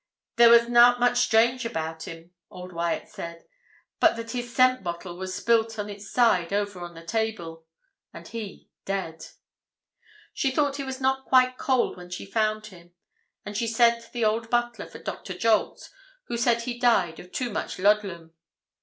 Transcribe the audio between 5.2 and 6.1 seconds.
spilt on its